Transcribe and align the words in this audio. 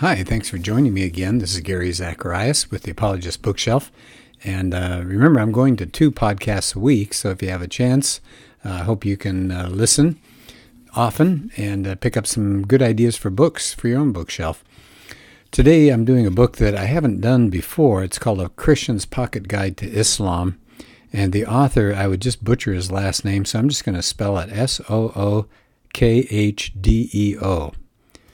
Hi, 0.00 0.24
thanks 0.24 0.48
for 0.48 0.56
joining 0.56 0.94
me 0.94 1.04
again. 1.04 1.40
This 1.40 1.52
is 1.52 1.60
Gary 1.60 1.92
Zacharias 1.92 2.70
with 2.70 2.84
the 2.84 2.90
Apologist 2.90 3.42
Bookshelf. 3.42 3.92
And 4.42 4.72
uh, 4.72 5.02
remember, 5.04 5.40
I'm 5.40 5.52
going 5.52 5.76
to 5.76 5.84
two 5.84 6.10
podcasts 6.10 6.74
a 6.74 6.78
week, 6.78 7.12
so 7.12 7.28
if 7.28 7.42
you 7.42 7.50
have 7.50 7.60
a 7.60 7.68
chance, 7.68 8.22
uh, 8.64 8.68
I 8.70 8.80
uh, 8.80 8.84
hope 8.84 9.04
you 9.04 9.18
can 9.18 9.52
uh, 9.52 9.68
listen 9.70 10.18
often 10.96 11.52
and 11.58 11.86
uh, 11.86 11.96
pick 11.96 12.16
up 12.16 12.26
some 12.26 12.66
good 12.66 12.80
ideas 12.80 13.18
for 13.18 13.28
books 13.28 13.74
for 13.74 13.88
your 13.88 14.00
own 14.00 14.10
bookshelf. 14.10 14.64
Today, 15.50 15.90
I'm 15.90 16.06
doing 16.06 16.26
a 16.26 16.30
book 16.30 16.56
that 16.56 16.74
I 16.74 16.86
haven't 16.86 17.20
done 17.20 17.50
before. 17.50 18.02
It's 18.02 18.18
called 18.18 18.40
A 18.40 18.48
Christian's 18.48 19.04
Pocket 19.04 19.48
Guide 19.48 19.76
to 19.76 19.86
Islam. 19.86 20.58
And 21.12 21.34
the 21.34 21.44
author, 21.44 21.94
I 21.94 22.06
would 22.06 22.22
just 22.22 22.42
butcher 22.42 22.72
his 22.72 22.90
last 22.90 23.22
name, 23.22 23.44
so 23.44 23.58
I'm 23.58 23.68
just 23.68 23.84
going 23.84 23.96
to 23.96 24.02
spell 24.02 24.38
it 24.38 24.48
S 24.50 24.80
O 24.88 25.12
O 25.14 25.46
K 25.92 26.26
H 26.30 26.72
D 26.80 27.10
E 27.12 27.36
O. 27.38 27.74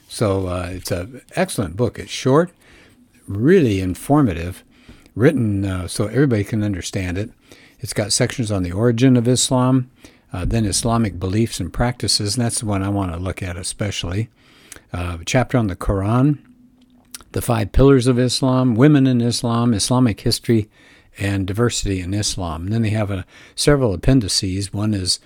So 0.09 0.47
uh, 0.47 0.69
it's 0.73 0.91
an 0.91 1.23
excellent 1.35 1.77
book. 1.77 1.99
It's 1.99 2.11
short, 2.11 2.51
really 3.27 3.81
informative, 3.81 4.63
written 5.15 5.65
uh, 5.65 5.89
so 5.89 6.07
everybody 6.07 6.45
can 6.45 6.63
understand 6.63 7.19
it. 7.19 7.31
It's 7.81 7.93
got 7.93 8.13
sections 8.13 8.51
on 8.51 8.63
the 8.63 8.73
origin 8.73 9.17
of 9.17 9.29
Islam, 9.29 9.91
uh, 10.33 10.45
then 10.45 10.65
Islamic 10.65 11.19
beliefs 11.19 11.61
and 11.61 11.73
practices, 11.73 12.37
and 12.37 12.45
that's 12.45 12.61
the 12.61 12.67
one 12.67 12.83
I 12.83 12.89
want 12.89 13.13
to 13.13 13.19
look 13.19 13.43
at 13.43 13.57
especially. 13.57 14.29
Uh, 14.93 15.19
a 15.21 15.25
chapter 15.25 15.59
on 15.59 15.67
the 15.67 15.77
Quran, 15.77 16.39
the 17.33 17.43
five 17.43 17.73
pillars 17.73 18.07
of 18.07 18.19
Islam, 18.19 18.75
women 18.77 19.07
in 19.07 19.21
Islam, 19.21 19.75
Islamic 19.75 20.21
history, 20.21 20.71
and 21.19 21.47
diversity 21.47 22.01
in 22.01 22.15
Islam. 22.15 22.65
And 22.65 22.73
then 22.73 22.83
they 22.83 22.91
have 22.91 23.11
a, 23.11 23.25
several 23.55 23.95
appendices. 23.95 24.73
One 24.73 24.95
is 24.95 25.19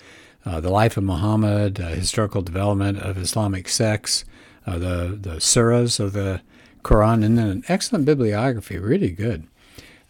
uh, 0.44 0.60
the 0.60 0.70
life 0.70 0.96
of 0.96 1.04
Muhammad, 1.04 1.80
uh, 1.80 1.88
historical 1.88 2.42
development 2.42 2.98
of 2.98 3.18
Islamic 3.18 3.68
sects, 3.68 4.24
uh, 4.66 4.78
the 4.78 5.18
the 5.20 5.36
surahs 5.36 6.00
of 6.00 6.12
the 6.12 6.40
Quran, 6.82 7.24
and 7.24 7.36
then 7.36 7.48
an 7.48 7.64
excellent 7.68 8.04
bibliography, 8.04 8.78
really 8.78 9.10
good. 9.10 9.46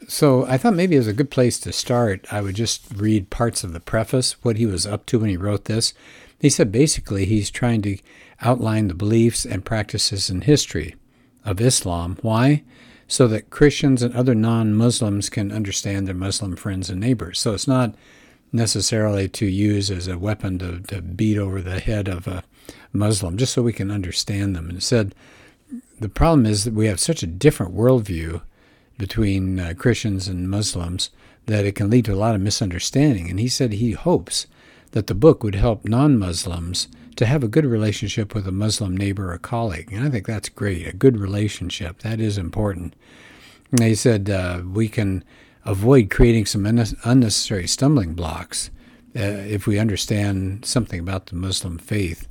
So 0.09 0.47
I 0.47 0.57
thought 0.57 0.75
maybe 0.75 0.97
as 0.97 1.07
a 1.07 1.13
good 1.13 1.31
place 1.31 1.59
to 1.61 1.73
start, 1.73 2.27
I 2.33 2.41
would 2.41 2.55
just 2.55 2.87
read 2.95 3.31
parts 3.31 3.63
of 3.65 3.73
the 3.73 3.81
preface, 3.81 4.43
what 4.43 4.57
he 4.57 4.67
was 4.67 4.87
up 4.87 5.05
to 5.07 5.19
when 5.19 5.31
he 5.31 5.37
wrote 5.37 5.67
this. 5.67 5.93
He 6.39 6.49
said 6.49 6.73
basically 6.73 7.27
he's 7.27 7.51
trying 7.51 7.83
to 7.83 7.99
outline 8.41 8.89
the 8.89 8.95
beliefs 8.95 9.45
and 9.45 9.65
practices 9.65 10.31
and 10.31 10.45
history 10.45 10.97
of 11.45 11.61
Islam. 11.61 12.17
Why? 12.23 12.63
So 13.09 13.29
that 13.29 13.51
Christians 13.51 14.03
and 14.03 14.15
other 14.15 14.35
non 14.35 14.73
Muslims 14.73 15.29
can 15.29 15.53
understand 15.53 16.07
their 16.07 16.15
Muslim 16.15 16.57
friends 16.57 16.89
and 16.89 17.01
neighbors. 17.01 17.39
So 17.39 17.53
it's 17.53 17.69
not 17.69 17.95
necessarily 18.53 19.29
to 19.29 19.47
use 19.47 19.91
as 19.91 20.09
a 20.09 20.19
weapon 20.19 20.59
to, 20.61 20.81
to 20.81 21.03
beat 21.03 21.37
over 21.37 21.61
the 21.61 21.81
head 21.81 22.09
of 22.09 22.27
a 22.27 22.45
Muslim, 22.93 23.37
just 23.37 23.53
so 23.53 23.63
we 23.63 23.73
can 23.73 23.91
understand 23.91 24.55
them. 24.55 24.69
And 24.69 24.83
said 24.83 25.15
the 25.99 26.09
problem 26.09 26.47
is 26.47 26.65
that 26.65 26.75
we 26.75 26.87
have 26.87 27.01
such 27.01 27.23
a 27.23 27.27
different 27.27 27.75
worldview 27.75 28.43
between 28.99 29.59
uh, 29.59 29.75
Christians 29.77 30.29
and 30.29 30.51
Muslims 30.51 31.11
that 31.47 31.65
it 31.65 31.75
can 31.75 31.91
lead 31.91 32.05
to 32.07 32.15
a 32.15 32.17
lot 32.17 32.35
of 32.35 32.41
misunderstanding. 32.41 33.29
And 33.31 33.41
he 33.41 33.49
said 33.49 33.73
he 33.73 33.93
hopes 33.93 34.47
that 34.93 35.07
the 35.07 35.15
book 35.15 35.43
would 35.43 35.55
help 35.55 35.85
non 35.85 36.19
Muslims 36.19 36.89
to 37.17 37.27
have 37.27 37.43
a 37.43 37.49
good 37.49 37.67
relationship 37.67 38.35
with 38.35 38.47
a 38.47 38.53
Muslim 38.53 38.97
neighbor 38.97 39.33
or 39.33 39.39
colleague. 39.39 39.93
And 39.93 40.07
I 40.07 40.11
think 40.11 40.27
that's 40.27 40.49
great, 40.49 40.87
a 40.87 40.93
good 40.93 41.19
relationship. 41.19 41.99
That 42.01 42.21
is 42.21 42.39
important. 42.39 42.95
And 43.71 43.83
he 43.83 43.95
said 43.95 44.31
uh, 44.31 44.63
we 44.67 44.89
can 44.89 45.25
avoid 45.65 46.11
creating 46.11 46.47
some 46.47 46.67
unnecessary 46.67 47.67
stumbling 47.67 48.15
blocks 48.15 48.71
uh, 49.15 49.21
if 49.21 49.67
we 49.67 49.79
understand 49.79 50.65
something 50.65 51.01
about 51.01 51.27
the 51.27 51.37
Muslim 51.37 51.79
faith. 51.79 52.27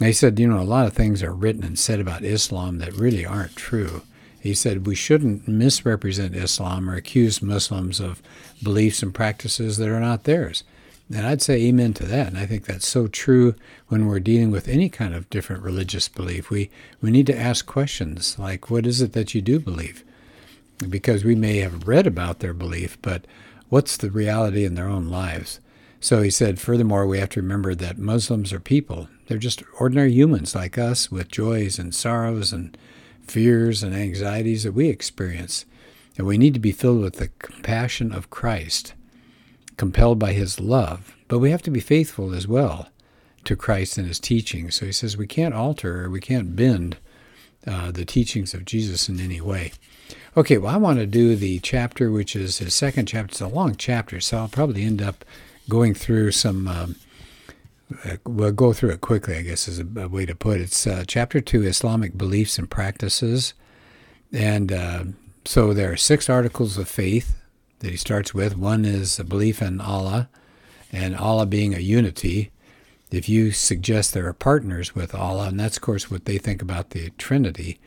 He 0.00 0.12
said, 0.14 0.38
you 0.38 0.48
know, 0.48 0.60
a 0.60 0.62
lot 0.62 0.86
of 0.86 0.94
things 0.94 1.22
are 1.22 1.32
written 1.32 1.62
and 1.62 1.78
said 1.78 2.00
about 2.00 2.24
Islam 2.24 2.78
that 2.78 2.94
really 2.94 3.26
aren't 3.26 3.54
true. 3.54 4.02
He 4.40 4.54
said 4.54 4.86
we 4.86 4.94
shouldn't 4.94 5.46
misrepresent 5.46 6.34
Islam 6.34 6.88
or 6.88 6.94
accuse 6.94 7.42
Muslims 7.42 8.00
of 8.00 8.22
beliefs 8.62 9.02
and 9.02 9.14
practices 9.14 9.76
that 9.76 9.88
are 9.88 10.00
not 10.00 10.24
theirs. 10.24 10.64
And 11.12 11.26
I'd 11.26 11.42
say 11.42 11.60
amen 11.62 11.92
to 11.94 12.06
that. 12.06 12.28
And 12.28 12.38
I 12.38 12.46
think 12.46 12.64
that's 12.64 12.86
so 12.86 13.08
true 13.08 13.54
when 13.88 14.06
we're 14.06 14.20
dealing 14.20 14.50
with 14.50 14.68
any 14.68 14.88
kind 14.88 15.12
of 15.12 15.28
different 15.28 15.62
religious 15.62 16.08
belief. 16.08 16.48
We, 16.48 16.70
we 17.02 17.10
need 17.10 17.26
to 17.26 17.38
ask 17.38 17.66
questions 17.66 18.38
like, 18.38 18.70
what 18.70 18.86
is 18.86 19.02
it 19.02 19.12
that 19.12 19.34
you 19.34 19.42
do 19.42 19.58
believe? 19.58 20.04
Because 20.88 21.24
we 21.24 21.34
may 21.34 21.58
have 21.58 21.86
read 21.86 22.06
about 22.06 22.38
their 22.38 22.54
belief, 22.54 22.96
but 23.02 23.26
what's 23.68 23.98
the 23.98 24.10
reality 24.10 24.64
in 24.64 24.76
their 24.76 24.88
own 24.88 25.08
lives? 25.08 25.60
So 26.00 26.22
he 26.22 26.30
said, 26.30 26.58
furthermore, 26.58 27.06
we 27.06 27.18
have 27.18 27.28
to 27.30 27.42
remember 27.42 27.74
that 27.74 27.98
Muslims 27.98 28.52
are 28.52 28.60
people. 28.60 29.08
They're 29.30 29.38
just 29.38 29.62
ordinary 29.78 30.10
humans 30.10 30.56
like 30.56 30.76
us 30.76 31.12
with 31.12 31.30
joys 31.30 31.78
and 31.78 31.94
sorrows 31.94 32.52
and 32.52 32.76
fears 33.22 33.80
and 33.84 33.94
anxieties 33.94 34.64
that 34.64 34.72
we 34.72 34.88
experience. 34.88 35.66
And 36.18 36.26
we 36.26 36.36
need 36.36 36.52
to 36.54 36.58
be 36.58 36.72
filled 36.72 37.00
with 37.00 37.14
the 37.14 37.28
compassion 37.38 38.12
of 38.12 38.28
Christ, 38.28 38.92
compelled 39.76 40.18
by 40.18 40.32
his 40.32 40.58
love. 40.58 41.14
But 41.28 41.38
we 41.38 41.52
have 41.52 41.62
to 41.62 41.70
be 41.70 41.78
faithful 41.78 42.34
as 42.34 42.48
well 42.48 42.88
to 43.44 43.54
Christ 43.54 43.98
and 43.98 44.08
his 44.08 44.18
teachings. 44.18 44.74
So 44.74 44.86
he 44.86 44.90
says 44.90 45.16
we 45.16 45.28
can't 45.28 45.54
alter 45.54 46.06
or 46.06 46.10
we 46.10 46.20
can't 46.20 46.56
bend 46.56 46.96
uh, 47.68 47.92
the 47.92 48.04
teachings 48.04 48.52
of 48.52 48.64
Jesus 48.64 49.08
in 49.08 49.20
any 49.20 49.40
way. 49.40 49.70
Okay, 50.36 50.58
well, 50.58 50.74
I 50.74 50.76
want 50.76 50.98
to 50.98 51.06
do 51.06 51.36
the 51.36 51.60
chapter, 51.60 52.10
which 52.10 52.34
is 52.34 52.58
his 52.58 52.74
second 52.74 53.06
chapter. 53.06 53.30
It's 53.30 53.40
a 53.40 53.46
long 53.46 53.76
chapter, 53.76 54.18
so 54.18 54.38
I'll 54.38 54.48
probably 54.48 54.82
end 54.82 55.00
up 55.00 55.24
going 55.68 55.94
through 55.94 56.32
some. 56.32 56.66
Um, 56.66 56.96
we'll 58.24 58.52
go 58.52 58.72
through 58.72 58.90
it 58.90 59.00
quickly, 59.00 59.36
I 59.36 59.42
guess 59.42 59.68
is 59.68 59.78
a, 59.78 59.86
a 59.96 60.08
way 60.08 60.26
to 60.26 60.34
put 60.34 60.60
it. 60.60 60.64
It's 60.64 60.86
uh, 60.86 61.04
chapter 61.06 61.40
two 61.40 61.62
Islamic 61.62 62.16
beliefs 62.16 62.58
and 62.58 62.70
practices. 62.70 63.54
And 64.32 64.72
uh, 64.72 65.04
so 65.44 65.74
there 65.74 65.92
are 65.92 65.96
six 65.96 66.30
articles 66.30 66.78
of 66.78 66.88
faith 66.88 67.36
that 67.80 67.90
he 67.90 67.96
starts 67.96 68.32
with. 68.34 68.56
One 68.56 68.84
is 68.84 69.18
a 69.18 69.24
belief 69.24 69.60
in 69.60 69.80
Allah, 69.80 70.28
and 70.92 71.16
Allah 71.16 71.46
being 71.46 71.74
a 71.74 71.80
unity. 71.80 72.50
If 73.10 73.28
you 73.28 73.50
suggest 73.50 74.14
there 74.14 74.26
are 74.26 74.32
partners 74.32 74.94
with 74.94 75.14
Allah, 75.14 75.48
and 75.48 75.58
that's, 75.58 75.78
of 75.78 75.82
course, 75.82 76.10
what 76.10 76.26
they 76.26 76.38
think 76.38 76.62
about 76.62 76.90
the 76.90 77.10
Trinity, 77.18 77.80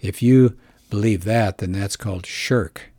if 0.00 0.22
you 0.22 0.56
believe 0.88 1.24
that, 1.24 1.58
then 1.58 1.72
that's 1.72 1.96
called 1.96 2.24
shirk. 2.24 2.90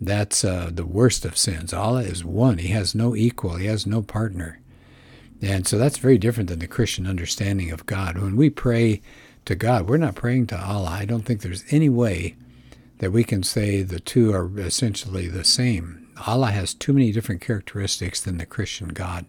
That's 0.00 0.44
uh, 0.44 0.70
the 0.72 0.86
worst 0.86 1.24
of 1.24 1.36
sins. 1.36 1.72
Allah 1.72 2.02
is 2.02 2.24
one, 2.24 2.58
He 2.58 2.68
has 2.68 2.94
no 2.94 3.16
equal, 3.16 3.56
He 3.56 3.66
has 3.66 3.86
no 3.86 4.02
partner. 4.02 4.60
And 5.42 5.66
so 5.66 5.78
that's 5.78 5.98
very 5.98 6.18
different 6.18 6.48
than 6.48 6.60
the 6.60 6.66
Christian 6.66 7.06
understanding 7.06 7.70
of 7.70 7.86
God. 7.86 8.18
When 8.18 8.36
we 8.36 8.50
pray 8.50 9.02
to 9.44 9.54
God, 9.54 9.88
we're 9.88 9.96
not 9.96 10.14
praying 10.14 10.46
to 10.48 10.60
Allah. 10.60 10.90
I 10.90 11.04
don't 11.04 11.22
think 11.22 11.40
there's 11.40 11.64
any 11.70 11.88
way 11.88 12.36
that 12.98 13.12
we 13.12 13.24
can 13.24 13.42
say 13.42 13.82
the 13.82 14.00
two 14.00 14.32
are 14.32 14.50
essentially 14.58 15.28
the 15.28 15.44
same. 15.44 16.08
Allah 16.26 16.50
has 16.50 16.72
too 16.72 16.92
many 16.92 17.12
different 17.12 17.42
characteristics 17.42 18.20
than 18.20 18.38
the 18.38 18.46
Christian 18.46 18.88
God. 18.88 19.26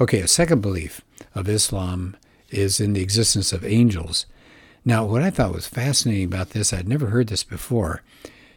Okay, 0.00 0.20
a 0.20 0.28
second 0.28 0.60
belief 0.60 1.00
of 1.34 1.48
Islam 1.48 2.16
is 2.50 2.78
in 2.80 2.92
the 2.92 3.02
existence 3.02 3.52
of 3.52 3.64
angels. 3.64 4.26
Now, 4.84 5.04
what 5.04 5.22
I 5.22 5.30
thought 5.30 5.52
was 5.52 5.66
fascinating 5.66 6.26
about 6.26 6.50
this, 6.50 6.72
I'd 6.72 6.88
never 6.88 7.06
heard 7.06 7.26
this 7.26 7.42
before. 7.42 8.02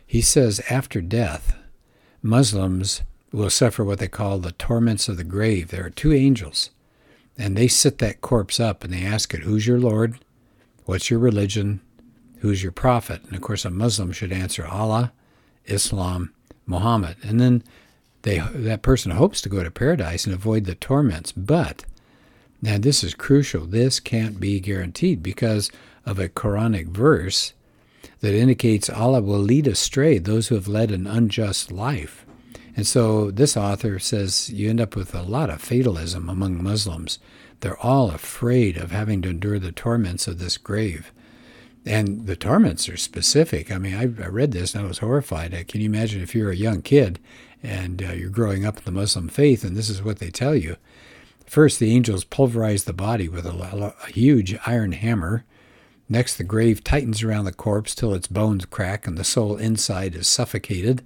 He 0.05 0.21
says 0.21 0.61
after 0.69 1.01
death, 1.01 1.57
Muslims 2.21 3.01
will 3.31 3.49
suffer 3.49 3.83
what 3.83 3.99
they 3.99 4.07
call 4.07 4.39
the 4.39 4.51
torments 4.53 5.07
of 5.07 5.17
the 5.17 5.23
grave. 5.23 5.69
There 5.69 5.85
are 5.85 5.91
two 5.91 6.13
angels, 6.13 6.71
and 7.37 7.55
they 7.55 7.67
sit 7.67 7.99
that 7.99 8.21
corpse 8.21 8.59
up 8.59 8.83
and 8.83 8.93
they 8.93 9.03
ask 9.03 9.33
it, 9.33 9.41
Who's 9.41 9.67
your 9.67 9.79
Lord? 9.79 10.19
What's 10.85 11.09
your 11.09 11.19
religion? 11.19 11.81
Who's 12.39 12.63
your 12.63 12.71
prophet? 12.71 13.23
And 13.25 13.35
of 13.35 13.41
course, 13.41 13.65
a 13.65 13.69
Muslim 13.69 14.11
should 14.11 14.31
answer 14.31 14.65
Allah, 14.65 15.11
Islam, 15.65 16.33
Muhammad. 16.65 17.17
And 17.21 17.39
then 17.39 17.63
they, 18.23 18.39
that 18.39 18.81
person 18.81 19.11
hopes 19.11 19.41
to 19.41 19.49
go 19.49 19.63
to 19.63 19.71
paradise 19.71 20.25
and 20.25 20.33
avoid 20.33 20.65
the 20.65 20.75
torments. 20.75 21.31
But, 21.31 21.85
now 22.61 22.77
this 22.77 23.03
is 23.03 23.13
crucial, 23.13 23.65
this 23.65 23.99
can't 23.99 24.39
be 24.39 24.59
guaranteed 24.59 25.21
because 25.21 25.71
of 26.05 26.17
a 26.19 26.29
Quranic 26.29 26.87
verse 26.87 27.53
that 28.21 28.33
indicates 28.33 28.89
Allah 28.89 29.21
will 29.21 29.39
lead 29.39 29.67
astray 29.67 30.17
those 30.17 30.47
who 30.47 30.55
have 30.55 30.67
led 30.67 30.91
an 30.91 31.07
unjust 31.07 31.71
life. 31.71 32.25
And 32.79 32.87
so 32.87 33.29
this 33.29 33.57
author 33.57 33.99
says 33.99 34.49
you 34.51 34.69
end 34.69 34.79
up 34.79 34.95
with 34.95 35.13
a 35.13 35.21
lot 35.21 35.49
of 35.49 35.59
fatalism 35.61 36.29
among 36.29 36.63
Muslims. 36.63 37.19
They're 37.59 37.77
all 37.77 38.09
afraid 38.09 38.77
of 38.77 38.91
having 38.91 39.21
to 39.21 39.29
endure 39.29 39.59
the 39.59 39.73
torments 39.73 40.29
of 40.29 40.39
this 40.39 40.57
grave. 40.57 41.11
And 41.85 42.25
the 42.25 42.37
torments 42.37 42.87
are 42.87 42.95
specific. 42.95 43.69
I 43.69 43.79
mean, 43.79 43.95
I, 43.95 44.03
I 44.23 44.27
read 44.29 44.53
this 44.53 44.73
and 44.73 44.85
I 44.85 44.87
was 44.87 44.99
horrified. 44.99 45.53
Uh, 45.53 45.65
can 45.67 45.81
you 45.81 45.87
imagine 45.87 46.21
if 46.21 46.33
you're 46.33 46.51
a 46.51 46.55
young 46.55 46.81
kid 46.81 47.19
and 47.61 48.01
uh, 48.01 48.13
you're 48.13 48.29
growing 48.29 48.65
up 48.65 48.77
in 48.77 48.85
the 48.85 48.91
Muslim 48.91 49.27
faith 49.27 49.65
and 49.65 49.75
this 49.75 49.89
is 49.89 50.01
what 50.01 50.19
they 50.19 50.29
tell 50.29 50.55
you? 50.55 50.77
First, 51.45 51.79
the 51.79 51.93
angels 51.93 52.23
pulverize 52.23 52.85
the 52.85 52.93
body 52.93 53.27
with 53.27 53.45
a, 53.45 53.93
a 54.01 54.07
huge 54.09 54.55
iron 54.65 54.93
hammer. 54.93 55.43
Next, 56.07 56.37
the 56.37 56.45
grave 56.45 56.81
tightens 56.85 57.23
around 57.23 57.43
the 57.43 57.51
corpse 57.51 57.93
till 57.93 58.13
its 58.13 58.27
bones 58.27 58.63
crack 58.63 59.05
and 59.05 59.17
the 59.17 59.25
soul 59.25 59.57
inside 59.57 60.15
is 60.15 60.29
suffocated. 60.29 61.03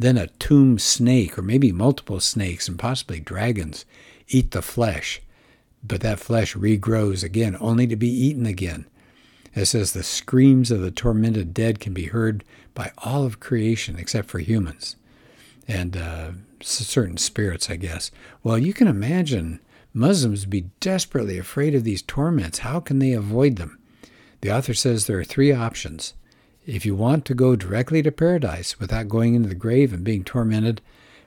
Then 0.00 0.16
a 0.16 0.28
tomb 0.28 0.78
snake, 0.78 1.38
or 1.38 1.42
maybe 1.42 1.72
multiple 1.72 2.20
snakes 2.20 2.68
and 2.68 2.78
possibly 2.78 3.20
dragons, 3.20 3.84
eat 4.28 4.52
the 4.52 4.62
flesh, 4.62 5.20
but 5.84 6.00
that 6.00 6.18
flesh 6.18 6.54
regrows 6.54 7.22
again, 7.22 7.54
only 7.60 7.86
to 7.86 7.96
be 7.96 8.08
eaten 8.08 8.46
again. 8.46 8.86
It 9.54 9.66
says 9.66 9.92
the 9.92 10.02
screams 10.02 10.70
of 10.70 10.80
the 10.80 10.90
tormented 10.90 11.52
dead 11.52 11.80
can 11.80 11.92
be 11.92 12.06
heard 12.06 12.44
by 12.72 12.92
all 12.96 13.26
of 13.26 13.40
creation 13.40 13.98
except 13.98 14.30
for 14.30 14.38
humans 14.38 14.96
and 15.68 15.98
uh, 15.98 16.30
certain 16.62 17.18
spirits, 17.18 17.68
I 17.68 17.76
guess. 17.76 18.10
Well, 18.42 18.56
you 18.56 18.72
can 18.72 18.88
imagine 18.88 19.60
Muslims 19.92 20.46
be 20.46 20.70
desperately 20.80 21.36
afraid 21.36 21.74
of 21.74 21.84
these 21.84 22.00
torments. 22.00 22.60
How 22.60 22.80
can 22.80 23.00
they 23.00 23.12
avoid 23.12 23.56
them? 23.56 23.78
The 24.40 24.50
author 24.50 24.72
says 24.72 25.06
there 25.06 25.18
are 25.18 25.24
three 25.24 25.52
options. 25.52 26.14
If 26.66 26.84
you 26.84 26.94
want 26.94 27.24
to 27.24 27.34
go 27.34 27.56
directly 27.56 28.02
to 28.02 28.12
paradise 28.12 28.78
without 28.78 29.08
going 29.08 29.34
into 29.34 29.48
the 29.48 29.54
grave 29.54 29.92
and 29.92 30.04
being 30.04 30.24
tormented, 30.24 30.80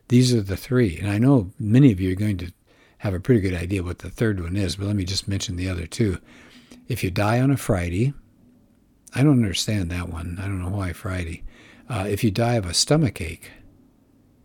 these 0.09 0.33
are 0.33 0.41
the 0.41 0.57
three. 0.57 0.97
And 0.97 1.09
I 1.09 1.17
know 1.17 1.51
many 1.59 1.91
of 1.91 1.99
you 1.99 2.11
are 2.11 2.15
going 2.15 2.37
to 2.37 2.51
have 2.99 3.13
a 3.13 3.19
pretty 3.19 3.41
good 3.41 3.53
idea 3.53 3.83
what 3.83 3.99
the 3.99 4.09
third 4.09 4.39
one 4.39 4.55
is, 4.55 4.75
but 4.75 4.87
let 4.87 4.95
me 4.95 5.03
just 5.03 5.27
mention 5.27 5.55
the 5.55 5.69
other 5.69 5.87
two. 5.87 6.19
If 6.87 7.03
you 7.03 7.11
die 7.11 7.39
on 7.39 7.51
a 7.51 7.57
Friday, 7.57 8.13
I 9.15 9.23
don't 9.23 9.41
understand 9.43 9.89
that 9.91 10.09
one. 10.09 10.37
I 10.39 10.43
don't 10.43 10.61
know 10.61 10.69
why 10.69 10.93
Friday. 10.93 11.43
Uh, 11.89 12.05
if 12.07 12.23
you 12.23 12.31
die 12.31 12.53
of 12.53 12.65
a 12.65 12.73
stomach 12.73 13.19
ache, 13.19 13.51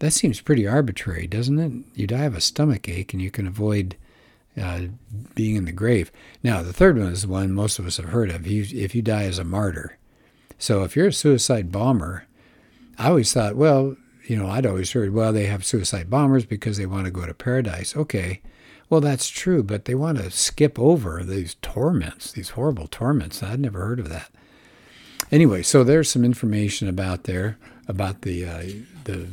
that 0.00 0.12
seems 0.12 0.40
pretty 0.40 0.66
arbitrary, 0.66 1.26
doesn't 1.26 1.58
it? 1.58 1.72
You 1.94 2.06
die 2.06 2.24
of 2.24 2.34
a 2.34 2.40
stomach 2.40 2.88
ache 2.88 3.12
and 3.12 3.22
you 3.22 3.30
can 3.30 3.46
avoid 3.46 3.96
uh, 4.60 4.82
being 5.34 5.56
in 5.56 5.64
the 5.64 5.72
grave. 5.72 6.10
Now, 6.42 6.62
the 6.62 6.72
third 6.72 6.98
one 6.98 7.12
is 7.12 7.22
the 7.22 7.28
one 7.28 7.52
most 7.52 7.78
of 7.78 7.86
us 7.86 7.96
have 7.98 8.06
heard 8.06 8.30
of. 8.30 8.46
You, 8.46 8.64
if 8.72 8.94
you 8.94 9.02
die 9.02 9.24
as 9.24 9.38
a 9.38 9.44
martyr. 9.44 9.98
So 10.58 10.82
if 10.82 10.96
you're 10.96 11.08
a 11.08 11.12
suicide 11.12 11.70
bomber, 11.70 12.26
I 12.98 13.08
always 13.08 13.32
thought, 13.32 13.56
well, 13.56 13.96
you 14.26 14.36
know, 14.36 14.48
I'd 14.48 14.66
always 14.66 14.92
heard, 14.92 15.14
well, 15.14 15.32
they 15.32 15.46
have 15.46 15.64
suicide 15.64 16.10
bombers 16.10 16.44
because 16.44 16.76
they 16.76 16.86
want 16.86 17.06
to 17.06 17.10
go 17.10 17.24
to 17.24 17.32
paradise. 17.32 17.96
Okay, 17.96 18.42
well, 18.90 19.00
that's 19.00 19.28
true, 19.28 19.62
but 19.62 19.84
they 19.84 19.94
want 19.94 20.18
to 20.18 20.30
skip 20.30 20.78
over 20.78 21.22
these 21.22 21.56
torments, 21.62 22.32
these 22.32 22.50
horrible 22.50 22.86
torments. 22.86 23.42
I'd 23.42 23.60
never 23.60 23.80
heard 23.80 24.00
of 24.00 24.08
that. 24.08 24.30
Anyway, 25.30 25.62
so 25.62 25.84
there's 25.84 26.10
some 26.10 26.24
information 26.24 26.88
about 26.88 27.24
there 27.24 27.58
about 27.86 28.22
the 28.22 28.46
uh, 28.46 28.64
the 29.04 29.28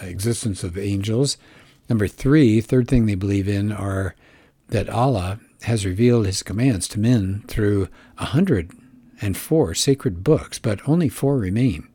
existence 0.00 0.64
of 0.64 0.78
angels. 0.78 1.36
Number 1.88 2.06
three, 2.06 2.60
third 2.60 2.88
thing 2.88 3.06
they 3.06 3.16
believe 3.16 3.48
in 3.48 3.72
are 3.72 4.14
that 4.68 4.88
Allah 4.88 5.40
has 5.62 5.84
revealed 5.84 6.26
His 6.26 6.42
commands 6.42 6.86
to 6.88 7.00
men 7.00 7.44
through 7.48 7.88
a 8.18 8.26
hundred 8.26 8.70
and 9.20 9.36
four 9.36 9.74
sacred 9.74 10.24
books, 10.24 10.58
but 10.58 10.86
only 10.88 11.08
four 11.08 11.38
remain, 11.38 11.88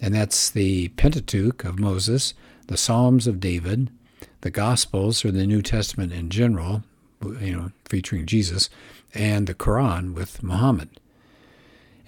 and 0.00 0.14
that's 0.14 0.50
the 0.50 0.88
Pentateuch 0.88 1.64
of 1.64 1.78
Moses, 1.78 2.34
the 2.66 2.76
Psalms 2.76 3.26
of 3.26 3.40
David, 3.40 3.90
the 4.42 4.50
Gospels 4.50 5.24
or 5.24 5.30
the 5.30 5.46
New 5.46 5.62
Testament 5.62 6.12
in 6.12 6.30
general, 6.30 6.82
you 7.40 7.52
know, 7.52 7.72
featuring 7.88 8.26
Jesus, 8.26 8.68
and 9.14 9.46
the 9.46 9.54
Quran 9.54 10.14
with 10.14 10.42
Muhammad. 10.42 10.88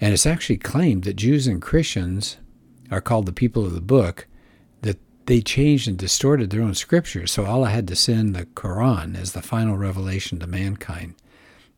And 0.01 0.13
it's 0.13 0.25
actually 0.25 0.57
claimed 0.57 1.03
that 1.03 1.15
Jews 1.15 1.47
and 1.47 1.61
Christians 1.61 2.37
are 2.91 3.01
called 3.01 3.25
the 3.25 3.31
people 3.31 3.65
of 3.65 3.73
the 3.73 3.81
book, 3.81 4.27
that 4.81 4.99
they 5.25 5.41
changed 5.41 5.87
and 5.87 5.97
distorted 5.97 6.49
their 6.49 6.61
own 6.61 6.75
scriptures. 6.75 7.31
So 7.31 7.45
Allah 7.45 7.69
had 7.69 7.87
to 7.87 7.95
send 7.95 8.35
the 8.35 8.45
Quran 8.45 9.17
as 9.17 9.31
the 9.31 9.41
final 9.41 9.77
revelation 9.77 10.39
to 10.39 10.47
mankind. 10.47 11.15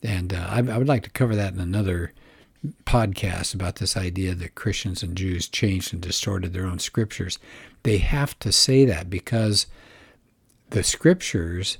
And 0.01 0.33
uh, 0.33 0.47
I, 0.49 0.57
I 0.57 0.77
would 0.77 0.87
like 0.87 1.03
to 1.03 1.09
cover 1.11 1.35
that 1.35 1.53
in 1.53 1.59
another 1.59 2.13
podcast 2.85 3.53
about 3.53 3.75
this 3.75 3.95
idea 3.95 4.33
that 4.35 4.55
Christians 4.55 5.03
and 5.03 5.15
Jews 5.15 5.47
changed 5.47 5.93
and 5.93 6.01
distorted 6.01 6.53
their 6.53 6.65
own 6.65 6.79
scriptures. 6.79 7.39
They 7.83 7.97
have 7.99 8.37
to 8.39 8.51
say 8.51 8.85
that 8.85 9.09
because 9.09 9.67
the 10.71 10.83
scriptures 10.83 11.77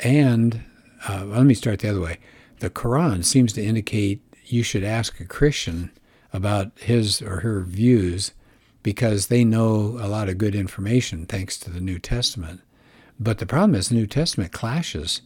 and 0.00 0.64
uh, 1.08 1.24
let 1.24 1.44
me 1.44 1.54
start 1.54 1.80
the 1.80 1.90
other 1.90 2.00
way. 2.00 2.18
The 2.60 2.70
Quran 2.70 3.24
seems 3.24 3.52
to 3.54 3.64
indicate 3.64 4.22
you 4.44 4.62
should 4.62 4.84
ask 4.84 5.18
a 5.18 5.24
Christian 5.24 5.90
about 6.32 6.72
his 6.76 7.20
or 7.22 7.40
her 7.40 7.62
views 7.62 8.32
because 8.82 9.26
they 9.26 9.44
know 9.44 9.98
a 10.00 10.08
lot 10.08 10.28
of 10.28 10.38
good 10.38 10.54
information 10.54 11.26
thanks 11.26 11.56
to 11.58 11.70
the 11.70 11.80
New 11.80 11.98
Testament. 11.98 12.60
But 13.18 13.38
the 13.38 13.46
problem 13.46 13.74
is 13.74 13.88
the 13.88 13.94
New 13.94 14.06
Testament 14.06 14.52
clashes 14.52 15.22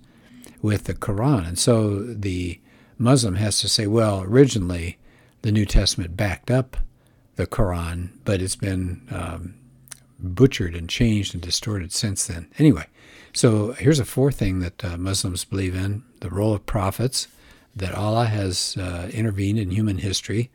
with 0.61 0.85
the 0.85 0.95
Quran. 0.95 1.47
And 1.47 1.59
so 1.59 2.03
the 2.03 2.61
Muslim 2.99 3.37
has 3.37 3.61
to 3.61 3.69
say, 3.69 3.87
well, 3.87 4.23
originally 4.23 4.99
the 5.43 5.53
New 5.53 5.67
Testament 5.67 6.17
backed 6.17 6.51
up 6.51 6.77
the 7.37 7.47
Quran, 7.47 8.11
but 8.25 8.41
it's 8.41 8.57
been 8.57 9.07
um, 9.11 9.55
butchered 10.19 10.75
and 10.75 10.89
changed 10.89 11.35
and 11.35 11.43
distorted 11.43 11.93
since 11.93 12.27
then. 12.27 12.49
Anyway, 12.59 12.87
so 13.33 13.73
here's 13.73 14.01
a 14.01 14.05
fourth 14.05 14.37
thing 14.37 14.61
that 14.61 14.85
uh, 14.85 14.97
Muslims 14.97 15.45
believe 15.45 15.75
in 15.75 16.03
the 16.21 16.31
role 16.31 16.55
of 16.55 16.65
prophets, 16.65 17.29
that 17.75 17.95
Allah 17.95 18.25
has 18.25 18.77
uh, 18.79 19.11
intervened 19.13 19.59
in 19.59 19.71
human 19.71 19.99
history. 19.99 20.51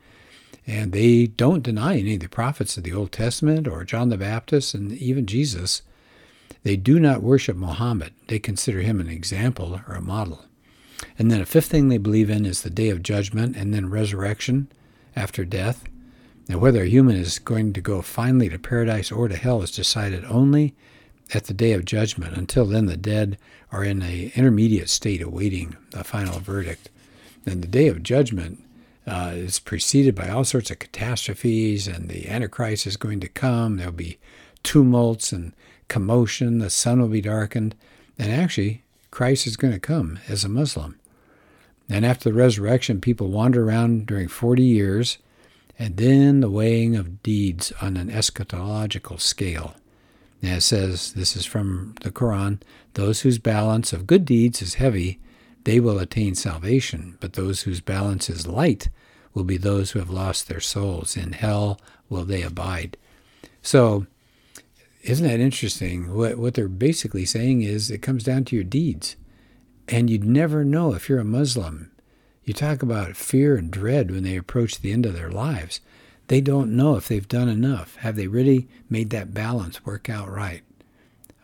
And 0.66 0.92
they 0.92 1.26
don't 1.26 1.62
deny 1.62 1.96
any 1.96 2.14
of 2.14 2.20
the 2.20 2.28
prophets 2.28 2.76
of 2.76 2.84
the 2.84 2.92
Old 2.92 3.12
Testament 3.12 3.66
or 3.66 3.84
John 3.84 4.10
the 4.10 4.16
Baptist 4.16 4.74
and 4.74 4.92
even 4.92 5.26
Jesus. 5.26 5.82
They 6.62 6.76
do 6.76 7.00
not 7.00 7.22
worship 7.22 7.56
Muhammad. 7.56 8.12
They 8.28 8.38
consider 8.38 8.80
him 8.80 9.00
an 9.00 9.08
example 9.08 9.80
or 9.88 9.94
a 9.94 10.00
model. 10.00 10.44
And 11.18 11.30
then 11.30 11.40
a 11.40 11.46
fifth 11.46 11.66
thing 11.66 11.88
they 11.88 11.98
believe 11.98 12.30
in 12.30 12.46
is 12.46 12.62
the 12.62 12.70
day 12.70 12.90
of 12.90 13.02
judgment 13.02 13.56
and 13.56 13.72
then 13.72 13.90
resurrection 13.90 14.70
after 15.16 15.44
death. 15.44 15.84
Now, 16.48 16.58
whether 16.58 16.82
a 16.82 16.88
human 16.88 17.16
is 17.16 17.38
going 17.38 17.72
to 17.74 17.80
go 17.80 18.02
finally 18.02 18.48
to 18.48 18.58
paradise 18.58 19.12
or 19.12 19.28
to 19.28 19.36
hell 19.36 19.62
is 19.62 19.70
decided 19.70 20.24
only 20.24 20.74
at 21.34 21.44
the 21.44 21.54
day 21.54 21.72
of 21.72 21.84
judgment. 21.84 22.36
Until 22.36 22.66
then, 22.66 22.86
the 22.86 22.96
dead 22.96 23.38
are 23.70 23.84
in 23.84 24.02
an 24.02 24.32
intermediate 24.34 24.90
state 24.90 25.22
awaiting 25.22 25.76
the 25.90 26.04
final 26.04 26.40
verdict. 26.40 26.90
And 27.46 27.62
the 27.62 27.68
day 27.68 27.88
of 27.88 28.02
judgment 28.02 28.62
uh, 29.06 29.32
is 29.34 29.58
preceded 29.58 30.14
by 30.14 30.28
all 30.28 30.44
sorts 30.44 30.70
of 30.70 30.78
catastrophes, 30.78 31.88
and 31.88 32.08
the 32.08 32.28
Antichrist 32.28 32.86
is 32.86 32.96
going 32.96 33.20
to 33.20 33.28
come. 33.28 33.76
There'll 33.76 33.92
be 33.92 34.18
tumults 34.62 35.32
and 35.32 35.54
commotion. 35.88 36.58
The 36.58 36.70
sun 36.70 37.00
will 37.00 37.08
be 37.08 37.20
darkened. 37.20 37.74
And 38.18 38.30
actually, 38.30 38.82
Christ 39.12 39.46
is 39.46 39.58
going 39.58 39.74
to 39.74 39.78
come 39.78 40.18
as 40.26 40.42
a 40.42 40.48
Muslim. 40.48 40.98
And 41.88 42.04
after 42.04 42.30
the 42.30 42.34
resurrection, 42.34 43.00
people 43.00 43.28
wander 43.28 43.62
around 43.62 44.06
during 44.06 44.26
40 44.26 44.62
years, 44.62 45.18
and 45.78 45.98
then 45.98 46.40
the 46.40 46.50
weighing 46.50 46.96
of 46.96 47.22
deeds 47.22 47.72
on 47.82 47.98
an 47.98 48.10
eschatological 48.10 49.20
scale. 49.20 49.74
And 50.40 50.56
it 50.56 50.62
says, 50.62 51.12
this 51.12 51.36
is 51.36 51.44
from 51.44 51.94
the 52.00 52.10
Quran, 52.10 52.60
those 52.94 53.20
whose 53.20 53.38
balance 53.38 53.92
of 53.92 54.06
good 54.06 54.24
deeds 54.24 54.62
is 54.62 54.74
heavy, 54.74 55.20
they 55.64 55.78
will 55.78 55.98
attain 55.98 56.34
salvation, 56.34 57.18
but 57.20 57.34
those 57.34 57.62
whose 57.62 57.80
balance 57.82 58.30
is 58.30 58.46
light 58.46 58.88
will 59.34 59.44
be 59.44 59.58
those 59.58 59.90
who 59.90 59.98
have 59.98 60.10
lost 60.10 60.48
their 60.48 60.60
souls. 60.60 61.16
In 61.18 61.32
hell 61.32 61.78
will 62.08 62.24
they 62.24 62.42
abide. 62.42 62.96
So, 63.60 64.06
isn't 65.02 65.26
that 65.26 65.40
interesting? 65.40 66.14
What, 66.14 66.38
what 66.38 66.54
they're 66.54 66.68
basically 66.68 67.24
saying 67.24 67.62
is 67.62 67.90
it 67.90 68.02
comes 68.02 68.24
down 68.24 68.44
to 68.46 68.56
your 68.56 68.64
deeds. 68.64 69.16
And 69.88 70.08
you'd 70.08 70.24
never 70.24 70.64
know 70.64 70.94
if 70.94 71.08
you're 71.08 71.18
a 71.18 71.24
Muslim. 71.24 71.90
You 72.44 72.54
talk 72.54 72.82
about 72.82 73.16
fear 73.16 73.56
and 73.56 73.70
dread 73.70 74.10
when 74.10 74.22
they 74.22 74.36
approach 74.36 74.80
the 74.80 74.92
end 74.92 75.04
of 75.04 75.14
their 75.14 75.30
lives. 75.30 75.80
They 76.28 76.40
don't 76.40 76.76
know 76.76 76.96
if 76.96 77.08
they've 77.08 77.28
done 77.28 77.48
enough. 77.48 77.96
Have 77.96 78.16
they 78.16 78.28
really 78.28 78.68
made 78.88 79.10
that 79.10 79.34
balance 79.34 79.84
work 79.84 80.08
out 80.08 80.30
right? 80.30 80.62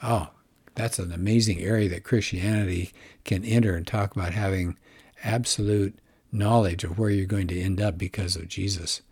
Oh, 0.03 0.29
that's 0.77 1.01
an 1.01 1.13
amazing 1.13 1.61
area 1.61 1.89
that 1.89 2.05
Christianity 2.05 2.93
can 3.25 3.45
enter 3.45 3.75
and 3.75 3.87
talk 3.87 4.15
about 4.15 4.33
having 4.35 4.77
absolute 5.25 5.99
knowledge 6.31 6.85
of 6.85 6.99
where 6.99 7.11
you're 7.11 7.27
going 7.27 7.49
to 7.49 7.61
end 7.61 7.81
up 7.81 7.99
because 7.99 8.37
of 8.37 8.49
Jesus. 8.49 9.03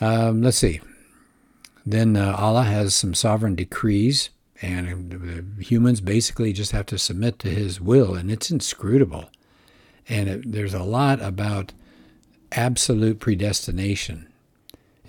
Um, 0.00 0.42
let's 0.42 0.58
see. 0.58 0.80
Then 1.84 2.16
uh, 2.16 2.34
Allah 2.38 2.64
has 2.64 2.94
some 2.94 3.14
sovereign 3.14 3.54
decrees, 3.54 4.30
and 4.60 5.60
humans 5.60 6.00
basically 6.00 6.52
just 6.52 6.72
have 6.72 6.86
to 6.86 6.98
submit 6.98 7.38
to 7.40 7.48
His 7.48 7.80
will, 7.80 8.14
and 8.14 8.30
it's 8.30 8.50
inscrutable. 8.50 9.30
And 10.08 10.28
it, 10.28 10.52
there's 10.52 10.74
a 10.74 10.82
lot 10.82 11.20
about 11.20 11.72
absolute 12.52 13.18
predestination 13.18 14.28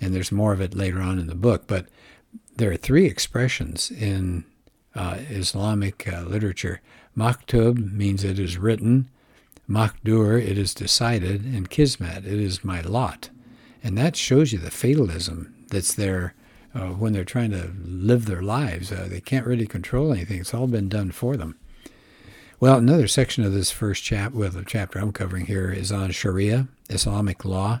and 0.00 0.14
there's 0.14 0.32
more 0.32 0.52
of 0.52 0.60
it 0.60 0.74
later 0.74 1.00
on 1.00 1.18
in 1.18 1.26
the 1.26 1.34
book. 1.34 1.64
But 1.66 1.86
there 2.56 2.70
are 2.70 2.76
three 2.76 3.06
expressions 3.06 3.90
in 3.90 4.44
uh, 4.94 5.18
Islamic 5.30 6.10
uh, 6.12 6.22
literature. 6.22 6.80
Maktub 7.16 7.92
means 7.92 8.24
it 8.24 8.38
is 8.38 8.58
written, 8.58 9.08
Makdur, 9.68 10.40
it 10.40 10.58
is 10.58 10.74
decided, 10.74 11.44
and 11.44 11.70
Kismet, 11.70 12.26
it 12.26 12.40
is 12.40 12.64
my 12.64 12.80
lot. 12.80 13.30
And 13.82 13.96
that 13.96 14.16
shows 14.16 14.52
you 14.52 14.58
the 14.58 14.70
fatalism 14.70 15.54
that's 15.68 15.94
there 15.94 16.34
uh, 16.74 16.88
when 16.88 17.12
they're 17.12 17.24
trying 17.24 17.50
to 17.50 17.72
live 17.84 18.26
their 18.26 18.42
lives. 18.42 18.90
Uh, 18.90 19.06
they 19.08 19.20
can't 19.20 19.46
really 19.46 19.66
control 19.66 20.12
anything, 20.12 20.40
it's 20.40 20.54
all 20.54 20.66
been 20.66 20.88
done 20.88 21.10
for 21.10 21.36
them. 21.36 21.56
Well, 22.60 22.78
another 22.78 23.08
section 23.08 23.44
of 23.44 23.52
this 23.52 23.70
first 23.70 24.02
chapter, 24.02 24.38
well, 24.38 24.50
the 24.50 24.64
chapter 24.64 24.98
I'm 24.98 25.12
covering 25.12 25.46
here, 25.46 25.70
is 25.70 25.92
on 25.92 26.12
Sharia, 26.12 26.68
Islamic 26.88 27.44
law 27.44 27.80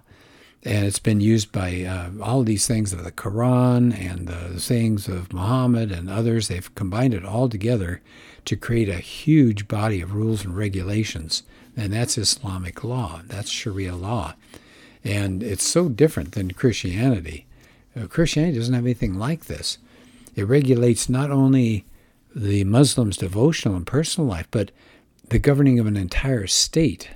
and 0.64 0.86
it's 0.86 0.98
been 0.98 1.20
used 1.20 1.52
by 1.52 1.82
uh, 1.82 2.10
all 2.22 2.40
of 2.40 2.46
these 2.46 2.66
things 2.66 2.92
of 2.92 3.04
the 3.04 3.12
Quran 3.12 3.94
and 3.98 4.26
the 4.26 4.58
sayings 4.58 5.08
of 5.08 5.32
Muhammad 5.32 5.92
and 5.92 6.08
others. 6.08 6.48
They've 6.48 6.74
combined 6.74 7.12
it 7.12 7.24
all 7.24 7.50
together 7.50 8.00
to 8.46 8.56
create 8.56 8.88
a 8.88 8.96
huge 8.96 9.68
body 9.68 10.00
of 10.00 10.14
rules 10.14 10.44
and 10.44 10.56
regulations, 10.56 11.42
and 11.76 11.92
that's 11.92 12.16
Islamic 12.16 12.82
law. 12.82 13.20
That's 13.26 13.50
Sharia 13.50 13.94
law. 13.94 14.34
And 15.02 15.42
it's 15.42 15.64
so 15.64 15.90
different 15.90 16.32
than 16.32 16.52
Christianity. 16.52 17.46
Uh, 17.96 18.06
Christianity 18.06 18.58
doesn't 18.58 18.74
have 18.74 18.84
anything 18.84 19.14
like 19.14 19.44
this. 19.44 19.78
It 20.34 20.44
regulates 20.44 21.08
not 21.08 21.30
only 21.30 21.84
the 22.34 22.64
Muslim's 22.64 23.16
devotional 23.16 23.76
and 23.76 23.86
personal 23.86 24.28
life, 24.28 24.48
but 24.50 24.72
the 25.28 25.38
governing 25.38 25.78
of 25.78 25.86
an 25.86 25.96
entire 25.96 26.46
state. 26.46 27.10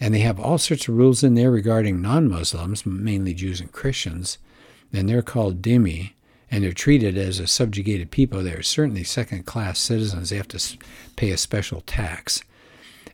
And 0.00 0.14
they 0.14 0.20
have 0.20 0.40
all 0.40 0.58
sorts 0.58 0.88
of 0.88 0.96
rules 0.96 1.22
in 1.22 1.34
there 1.34 1.50
regarding 1.50 2.00
non 2.00 2.28
Muslims, 2.28 2.84
mainly 2.86 3.34
Jews 3.34 3.60
and 3.60 3.70
Christians, 3.70 4.38
and 4.92 5.08
they're 5.08 5.22
called 5.22 5.62
dhimmi, 5.62 6.12
and 6.50 6.64
they're 6.64 6.72
treated 6.72 7.16
as 7.16 7.38
a 7.38 7.46
subjugated 7.46 8.10
people. 8.10 8.42
They're 8.42 8.62
certainly 8.62 9.04
second 9.04 9.46
class 9.46 9.78
citizens. 9.78 10.30
They 10.30 10.36
have 10.36 10.48
to 10.48 10.78
pay 11.16 11.30
a 11.30 11.36
special 11.36 11.82
tax. 11.82 12.42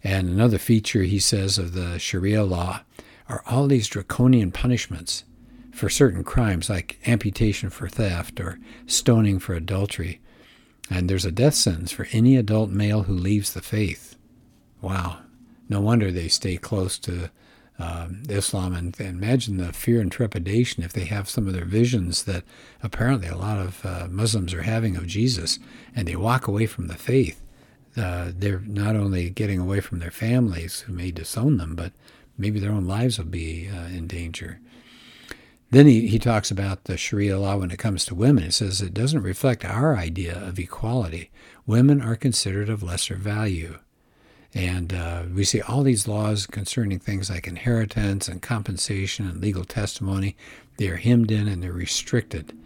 And 0.02 0.28
another 0.28 0.58
feature, 0.58 1.02
he 1.02 1.18
says, 1.18 1.58
of 1.58 1.74
the 1.74 1.98
Sharia 1.98 2.44
law 2.44 2.80
are 3.28 3.42
all 3.46 3.66
these 3.66 3.88
draconian 3.88 4.52
punishments 4.52 5.24
for 5.78 5.88
certain 5.88 6.24
crimes, 6.24 6.68
like 6.68 6.98
amputation 7.06 7.70
for 7.70 7.88
theft 7.88 8.40
or 8.40 8.58
stoning 8.86 9.38
for 9.38 9.54
adultery. 9.54 10.20
And 10.90 11.08
there's 11.08 11.24
a 11.24 11.30
death 11.30 11.54
sentence 11.54 11.92
for 11.92 12.08
any 12.12 12.36
adult 12.36 12.70
male 12.70 13.04
who 13.04 13.12
leaves 13.12 13.52
the 13.52 13.62
faith. 13.62 14.16
Wow. 14.80 15.18
No 15.68 15.80
wonder 15.80 16.10
they 16.10 16.28
stay 16.28 16.56
close 16.56 16.98
to 17.00 17.30
um, 17.78 18.22
Islam. 18.28 18.74
And, 18.74 18.98
and, 18.98 19.22
imagine 19.22 19.58
the 19.58 19.72
fear 19.72 20.00
and 20.00 20.10
trepidation 20.10 20.82
if 20.82 20.92
they 20.92 21.04
have 21.04 21.28
some 21.28 21.46
of 21.46 21.54
their 21.54 21.64
visions 21.64 22.24
that 22.24 22.42
apparently 22.82 23.28
a 23.28 23.36
lot 23.36 23.58
of 23.58 23.86
uh, 23.86 24.08
Muslims 24.10 24.52
are 24.54 24.62
having 24.62 24.96
of 24.96 25.06
Jesus 25.06 25.60
and 25.94 26.08
they 26.08 26.16
walk 26.16 26.48
away 26.48 26.66
from 26.66 26.88
the 26.88 26.96
faith. 26.96 27.40
Uh, 27.96 28.32
they're 28.34 28.60
not 28.60 28.96
only 28.96 29.30
getting 29.30 29.60
away 29.60 29.80
from 29.80 30.00
their 30.00 30.10
families 30.10 30.80
who 30.80 30.92
may 30.92 31.10
disown 31.10 31.58
them, 31.58 31.76
but 31.76 31.92
maybe 32.36 32.58
their 32.58 32.72
own 32.72 32.86
lives 32.86 33.18
will 33.18 33.26
be 33.26 33.68
uh, 33.68 33.86
in 33.86 34.06
danger. 34.06 34.60
Then 35.70 35.86
he, 35.86 36.06
he 36.06 36.18
talks 36.18 36.50
about 36.50 36.84
the 36.84 36.96
Sharia 36.96 37.38
law 37.38 37.58
when 37.58 37.70
it 37.70 37.78
comes 37.78 38.04
to 38.06 38.14
women. 38.14 38.44
It 38.44 38.52
says 38.52 38.80
it 38.80 38.94
doesn't 38.94 39.22
reflect 39.22 39.64
our 39.64 39.96
idea 39.96 40.38
of 40.38 40.58
equality. 40.58 41.30
Women 41.66 42.00
are 42.00 42.16
considered 42.16 42.70
of 42.70 42.82
lesser 42.82 43.16
value. 43.16 43.78
And 44.54 44.94
uh, 44.94 45.24
we 45.34 45.44
see 45.44 45.60
all 45.60 45.82
these 45.82 46.08
laws 46.08 46.46
concerning 46.46 46.98
things 46.98 47.28
like 47.28 47.46
inheritance 47.46 48.28
and 48.28 48.40
compensation 48.40 49.28
and 49.28 49.42
legal 49.42 49.64
testimony. 49.64 50.36
They 50.78 50.88
are 50.88 50.96
hemmed 50.96 51.30
in 51.30 51.46
and 51.46 51.62
they're 51.62 51.72
restricted. 51.72 52.56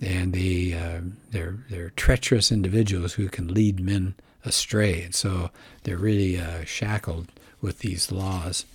And 0.00 0.32
they, 0.32 0.72
uh, 0.72 1.00
they're, 1.30 1.58
they're 1.68 1.90
treacherous 1.90 2.52
individuals 2.52 3.14
who 3.14 3.28
can 3.28 3.52
lead 3.52 3.80
men 3.80 4.14
astray. 4.44 5.02
And 5.02 5.14
so 5.14 5.50
they're 5.82 5.98
really 5.98 6.38
uh, 6.38 6.64
shackled 6.64 7.32
with 7.60 7.80
these 7.80 8.12
laws. 8.12 8.66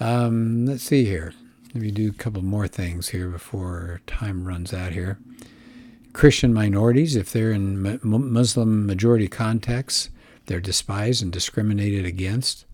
Um, 0.00 0.66
let's 0.66 0.82
see 0.82 1.04
here. 1.04 1.32
Let 1.74 1.82
me 1.82 1.90
do 1.90 2.08
a 2.08 2.14
couple 2.14 2.42
more 2.42 2.66
things 2.66 3.10
here 3.10 3.28
before 3.28 4.00
time 4.06 4.48
runs 4.48 4.72
out 4.72 4.92
here. 4.92 5.18
Christian 6.14 6.54
minorities, 6.54 7.14
if 7.14 7.30
they're 7.30 7.52
in 7.52 8.00
Muslim 8.02 8.86
majority 8.86 9.28
contexts, 9.28 10.08
they're 10.46 10.60
despised 10.60 11.22
and 11.22 11.30
discriminated 11.30 12.06
against. 12.06 12.64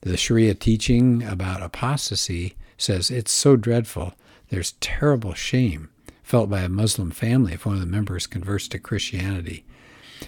The 0.00 0.16
Sharia 0.16 0.54
teaching 0.54 1.22
about 1.22 1.62
apostasy 1.62 2.56
says 2.78 3.10
it's 3.10 3.30
so 3.30 3.56
dreadful, 3.56 4.14
there's 4.48 4.72
terrible 4.80 5.34
shame 5.34 5.90
felt 6.22 6.48
by 6.48 6.60
a 6.60 6.68
Muslim 6.68 7.10
family 7.10 7.52
if 7.52 7.66
one 7.66 7.74
of 7.74 7.80
the 7.80 7.86
members 7.86 8.26
converts 8.26 8.68
to 8.68 8.78
Christianity. 8.78 9.64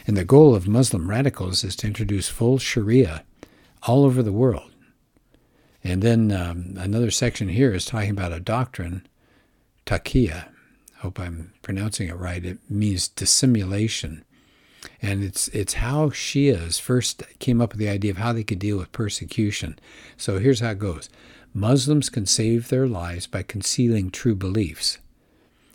And 0.07 0.17
the 0.17 0.25
goal 0.25 0.55
of 0.55 0.69
Muslim 0.69 1.09
radicals 1.09 1.65
is 1.65 1.77
to 1.77 1.87
introduce 1.87 2.29
full 2.29 2.59
Sharia 2.59 3.25
all 3.85 4.05
over 4.05 4.23
the 4.23 4.33
world. 4.33 4.72
And 5.85 6.03
then 6.03 6.31
um, 6.31 6.75
another 6.79 7.11
section 7.11 7.49
here 7.49 7.73
is 7.73 7.85
talking 7.85 8.11
about 8.11 8.33
a 8.33 8.41
doctrine, 8.41 9.07
taqiyya. 9.87 10.49
Hope 10.99 11.19
I'm 11.19 11.53
pronouncing 11.63 12.09
it 12.09 12.17
right. 12.17 12.45
It 12.45 12.59
means 12.71 13.09
dissimulation. 13.09 14.25
And 15.01 15.23
it's 15.23 15.49
it's 15.49 15.75
how 15.75 16.11
Shias 16.11 16.81
first 16.81 17.23
came 17.39 17.61
up 17.61 17.73
with 17.73 17.79
the 17.79 17.89
idea 17.89 18.13
of 18.13 18.19
how 18.19 18.33
they 18.33 18.45
could 18.45 18.59
deal 18.59 18.79
with 18.79 18.93
persecution. 18.93 19.79
So 20.17 20.39
here's 20.39 20.61
how 20.61 20.71
it 20.71 20.79
goes. 20.79 21.09
Muslims 21.55 22.09
can 22.09 22.27
save 22.27 22.69
their 22.69 22.87
lives 22.87 23.27
by 23.27 23.43
concealing 23.43 24.11
true 24.11 24.35
beliefs. 24.35 24.99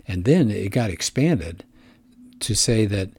And 0.08 0.24
then 0.24 0.50
it 0.50 0.70
got 0.70 0.90
expanded 0.90 1.64
to 2.40 2.56
say 2.56 2.86
that 2.86 3.10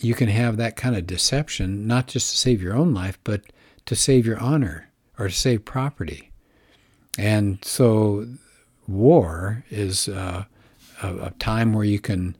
you 0.00 0.14
can 0.14 0.28
have 0.28 0.56
that 0.56 0.76
kind 0.76 0.96
of 0.96 1.06
deception, 1.06 1.86
not 1.86 2.08
just 2.08 2.30
to 2.32 2.36
save 2.36 2.60
your 2.60 2.74
own 2.74 2.92
life, 2.92 3.18
but 3.24 3.42
to 3.86 3.94
save 3.94 4.26
your 4.26 4.38
honor 4.38 4.90
or 5.18 5.28
to 5.28 5.34
save 5.34 5.64
property. 5.64 6.30
And 7.18 7.64
so 7.64 8.26
war 8.88 9.64
is 9.70 10.08
uh, 10.08 10.44
a, 11.02 11.16
a 11.16 11.30
time 11.38 11.72
where 11.72 11.84
you 11.84 12.00
can 12.00 12.36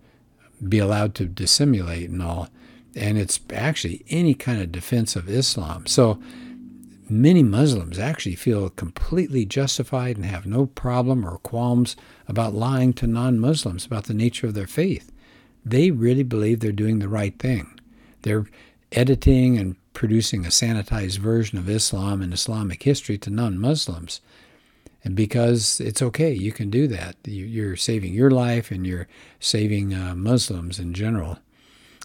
be 0.68 0.78
allowed 0.78 1.14
to 1.16 1.26
dissimulate 1.26 2.10
and 2.10 2.22
all. 2.22 2.48
And 2.96 3.18
it's 3.18 3.40
actually 3.52 4.04
any 4.08 4.34
kind 4.34 4.60
of 4.60 4.72
defense 4.72 5.16
of 5.16 5.28
Islam. 5.28 5.86
So 5.86 6.20
many 7.08 7.42
Muslims 7.42 7.98
actually 7.98 8.36
feel 8.36 8.70
completely 8.70 9.44
justified 9.44 10.16
and 10.16 10.26
have 10.26 10.46
no 10.46 10.66
problem 10.66 11.26
or 11.26 11.38
qualms 11.38 11.96
about 12.28 12.54
lying 12.54 12.92
to 12.94 13.06
non 13.06 13.38
Muslims 13.38 13.84
about 13.84 14.04
the 14.04 14.14
nature 14.14 14.46
of 14.46 14.54
their 14.54 14.66
faith. 14.66 15.12
They 15.64 15.90
really 15.90 16.22
believe 16.22 16.60
they're 16.60 16.72
doing 16.72 16.98
the 16.98 17.08
right 17.08 17.38
thing. 17.38 17.78
They're 18.22 18.46
editing 18.92 19.58
and 19.58 19.76
producing 19.94 20.44
a 20.44 20.50
sanitized 20.50 21.18
version 21.18 21.56
of 21.58 21.70
Islam 21.70 22.20
and 22.20 22.34
Islamic 22.34 22.82
history 22.82 23.16
to 23.18 23.30
non 23.30 23.58
Muslims. 23.58 24.20
And 25.02 25.14
because 25.14 25.80
it's 25.80 26.02
okay, 26.02 26.32
you 26.32 26.52
can 26.52 26.70
do 26.70 26.86
that. 26.88 27.16
You're 27.24 27.76
saving 27.76 28.14
your 28.14 28.30
life 28.30 28.70
and 28.70 28.86
you're 28.86 29.06
saving 29.38 29.94
uh, 29.94 30.14
Muslims 30.14 30.78
in 30.78 30.94
general. 30.94 31.38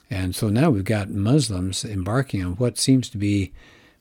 And 0.10 0.36
so 0.36 0.50
now 0.50 0.69
we've 0.69 0.84
got 0.84 1.10
Muslims 1.10 1.86
embarking 1.86 2.43
on 2.43 2.51
what 2.53 2.77
seems 2.77 3.10
to 3.10 3.17
be 3.17 3.51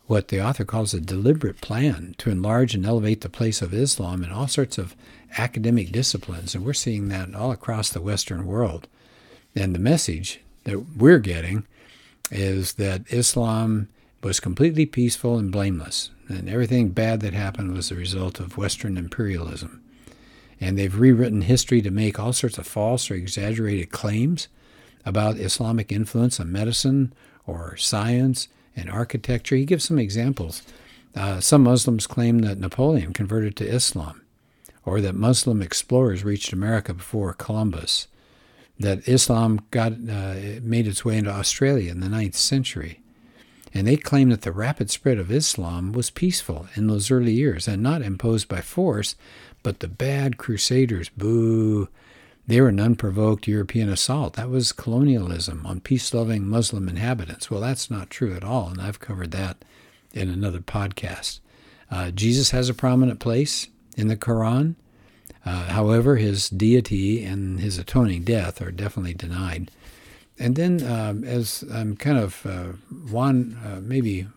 what 0.07 0.29
the 0.29 0.43
author 0.43 0.65
calls 0.65 0.95
a 0.95 1.01
deliberate 1.01 1.61
plan 1.61 2.15
to 2.17 2.31
enlarge 2.31 2.75
and 2.75 2.87
elevate 2.87 3.21
the 3.21 3.29
place 3.29 3.61
of 3.61 3.75
Islam 3.75 4.25
in 4.25 4.33
all 4.33 4.49
sorts 4.49 4.79
of 4.79 4.97
academic 5.37 5.93
disciplines. 5.93 6.55
And 6.55 6.65
we're 6.65 6.73
seeing 6.73 7.09
that 7.09 7.35
all 7.35 7.53
across 7.53 7.91
the 7.91 8.01
Western 8.01 8.47
world. 8.47 8.89
And 9.55 9.75
the 9.75 9.79
message 9.79 10.41
that 10.65 10.97
we're 10.97 11.19
getting 11.19 11.67
is 12.31 12.75
that 12.75 13.03
Islam 13.13 13.89
was 14.23 14.41
completely 14.41 14.87
peaceful 14.87 15.39
and 15.39 15.53
blameless, 15.53 16.11
and 16.29 16.49
everything 16.49 16.91
bad 16.91 17.21
that 17.21 17.35
happened 17.35 17.73
was 17.73 17.89
the 17.89 17.95
result 17.95 18.41
of 18.41 18.59
Western 18.59 18.97
imperialism. 18.97 19.83
And 20.61 20.77
they've 20.77 20.99
rewritten 20.99 21.43
history 21.43 21.81
to 21.83 21.91
make 21.91 22.19
all 22.19 22.33
sorts 22.33 22.59
of 22.59 22.67
false 22.67 23.11
or 23.11 23.15
exaggerated 23.15 23.91
claims 23.91 24.49
about 25.05 25.37
Islamic 25.37 25.93
influence 25.93 26.41
on 26.41 26.51
medicine 26.51 27.13
or 27.47 27.77
science 27.77 28.49
and 28.75 28.91
architecture. 28.91 29.57
He 29.57 29.65
gives 29.65 29.85
some 29.85 29.99
examples. 29.99 30.63
Uh, 31.15 31.41
some 31.41 31.63
Muslims 31.63 32.07
claim 32.07 32.41
that 32.41 32.59
Napoleon 32.59 33.13
converted 33.13 33.57
to 33.57 33.67
Islam, 33.67 34.23
or 34.85 35.01
that 35.01 35.15
Muslim 35.15 35.63
explorers 35.63 36.25
reached 36.25 36.53
America 36.53 36.93
before 36.93 37.33
Columbus, 37.33 38.09
that 38.79 39.07
Islam 39.09 39.61
got 39.71 39.93
uh, 39.93 40.35
made 40.63 40.87
its 40.87 41.05
way 41.05 41.19
into 41.19 41.31
Australia 41.31 41.91
in 41.91 42.01
the 42.01 42.09
ninth 42.09 42.37
century. 42.37 43.01
And 43.75 43.87
they 43.87 43.97
claim 43.97 44.31
that 44.31 44.43
the 44.43 44.53
rapid 44.53 44.91
spread 44.91 45.19
of 45.19 45.31
Islam 45.31 45.93
was 45.93 46.11
peaceful 46.11 46.69
in 46.75 46.87
those 46.87 47.11
early 47.11 47.33
years 47.33 47.69
and 47.69 47.83
not 47.83 48.03
imposed 48.03 48.49
by 48.49 48.61
force, 48.61 49.15
but 49.63 49.81
the 49.81 49.89
bad 49.89 50.39
crusaders, 50.39 51.11
boo, 51.11 51.89
they 52.49 52.63
were 52.63 52.69
an 52.69 52.81
unprovoked 52.81 53.47
European 53.47 53.91
assault. 53.91 54.33
That 54.33 54.49
was 54.49 54.73
colonialism 54.73 55.67
on 55.67 55.81
peace 55.81 56.15
loving 56.15 56.49
Muslim 56.49 56.89
inhabitants. 56.89 57.51
Well, 57.51 57.61
that's 57.61 57.91
not 57.91 58.09
true 58.09 58.35
at 58.35 58.43
all, 58.43 58.69
and 58.69 58.81
I've 58.81 59.01
covered 59.01 59.33
that 59.33 59.59
in 60.15 60.31
another 60.31 60.61
podcast. 60.61 61.41
Uh, 61.91 62.11
Jesus 62.11 62.53
has 62.53 62.71
a 62.71 62.75
prominent 62.75 63.21
place 63.21 63.69
in 63.99 64.09
the 64.09 64.17
Quran. 64.17 64.77
Uh, 65.49 65.65
however, 65.71 66.17
his 66.17 66.51
deity 66.51 67.25
and 67.25 67.59
his 67.59 67.79
atoning 67.79 68.23
death 68.23 68.61
are 68.61 68.71
definitely 68.71 69.15
denied. 69.15 69.71
And 70.39 70.57
then, 70.57 70.87
um, 70.87 71.25
as 71.25 71.65
I'm 71.73 71.97
kind 71.97 72.19
of 72.19 72.45
uh, 72.45 72.73
one, 73.11 73.59
uh, 73.65 73.81
maybe, 73.81 74.29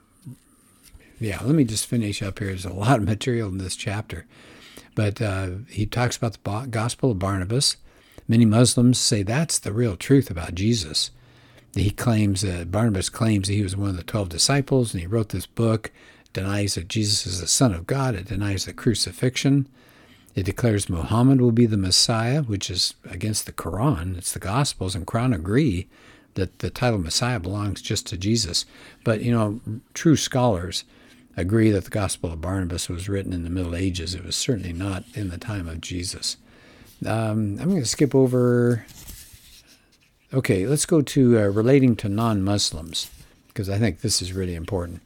yeah, 1.19 1.39
let 1.43 1.53
me 1.53 1.65
just 1.65 1.85
finish 1.85 2.21
up 2.21 2.39
here. 2.39 2.47
There's 2.47 2.63
a 2.63 2.71
lot 2.71 2.99
of 2.99 3.03
material 3.03 3.49
in 3.49 3.57
this 3.57 3.75
chapter. 3.75 4.25
But 4.95 5.21
uh, 5.21 5.49
he 5.67 5.85
talks 5.85 6.15
about 6.15 6.41
the 6.41 6.67
Gospel 6.69 7.11
of 7.11 7.19
Barnabas. 7.19 7.75
Many 8.25 8.45
Muslims 8.45 8.97
say 8.97 9.21
that's 9.21 9.59
the 9.59 9.73
real 9.73 9.97
truth 9.97 10.31
about 10.31 10.55
Jesus. 10.55 11.11
He 11.75 11.91
claims 11.91 12.39
that 12.39 12.71
Barnabas 12.71 13.09
claims 13.09 13.49
that 13.49 13.55
he 13.55 13.63
was 13.63 13.75
one 13.75 13.89
of 13.89 13.97
the 13.97 14.03
12 14.03 14.29
disciples 14.29 14.93
and 14.93 15.01
he 15.01 15.07
wrote 15.07 15.29
this 15.29 15.45
book, 15.45 15.91
denies 16.31 16.75
that 16.75 16.87
Jesus 16.87 17.25
is 17.27 17.41
the 17.41 17.47
Son 17.47 17.73
of 17.73 17.85
God, 17.85 18.15
it 18.15 18.27
denies 18.29 18.63
the 18.63 18.71
crucifixion. 18.71 19.67
It 20.33 20.43
declares 20.43 20.89
Muhammad 20.89 21.41
will 21.41 21.51
be 21.51 21.65
the 21.65 21.77
Messiah, 21.77 22.41
which 22.41 22.69
is 22.69 22.93
against 23.09 23.45
the 23.45 23.51
Quran. 23.51 24.17
It's 24.17 24.31
the 24.31 24.39
Gospels, 24.39 24.95
and 24.95 25.05
Quran 25.05 25.35
agree 25.35 25.87
that 26.35 26.59
the 26.59 26.69
title 26.69 26.99
Messiah 26.99 27.39
belongs 27.39 27.81
just 27.81 28.07
to 28.07 28.17
Jesus. 28.17 28.65
But, 29.03 29.21
you 29.21 29.31
know, 29.31 29.59
true 29.93 30.15
scholars 30.15 30.85
agree 31.35 31.69
that 31.71 31.85
the 31.85 31.89
Gospel 31.89 32.31
of 32.31 32.41
Barnabas 32.41 32.87
was 32.87 33.09
written 33.09 33.33
in 33.33 33.43
the 33.43 33.49
Middle 33.49 33.75
Ages. 33.75 34.15
It 34.15 34.23
was 34.23 34.35
certainly 34.35 34.73
not 34.73 35.03
in 35.13 35.29
the 35.29 35.37
time 35.37 35.67
of 35.67 35.81
Jesus. 35.81 36.37
Um, 37.05 37.57
I'm 37.59 37.69
going 37.69 37.81
to 37.81 37.85
skip 37.85 38.15
over. 38.15 38.85
Okay, 40.33 40.65
let's 40.65 40.85
go 40.85 41.01
to 41.01 41.39
uh, 41.39 41.47
relating 41.47 41.95
to 41.97 42.09
non 42.09 42.41
Muslims, 42.41 43.11
because 43.47 43.69
I 43.69 43.77
think 43.79 43.99
this 43.99 44.21
is 44.21 44.31
really 44.31 44.55
important. 44.55 45.01